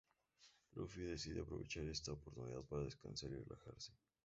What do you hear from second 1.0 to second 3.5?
decide aprovechar esta oportunidad para descansar y